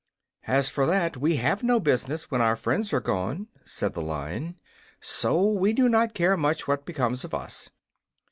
"As 0.47 0.67
for 0.67 0.87
that, 0.87 1.15
we 1.15 1.35
have 1.35 1.61
no 1.61 1.79
business, 1.79 2.31
when 2.31 2.41
our 2.41 2.55
friends 2.55 2.91
are 2.91 2.99
gone," 2.99 3.49
said 3.63 3.93
the 3.93 4.01
Lion. 4.01 4.57
"So 4.99 5.45
we 5.45 5.73
do 5.73 5.87
not 5.87 6.15
care 6.15 6.35
much 6.35 6.67
what 6.67 6.87
becomes 6.87 7.23
of 7.23 7.35
us." 7.35 7.69